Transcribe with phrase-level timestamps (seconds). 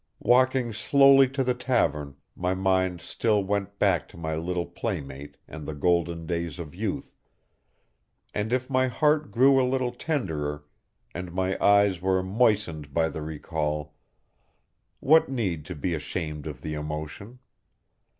[0.23, 5.67] Walking slowly to the tavern my mind still went back to my little playmate and
[5.67, 7.15] the golden days of youth,
[8.33, 10.65] and if my heart grew a little tenderer,
[11.13, 13.93] and my eyes were moistened by the recall,
[15.01, 17.37] what need to be ashamed of the emotion?